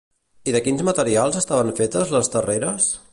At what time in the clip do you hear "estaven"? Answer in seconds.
1.43-1.71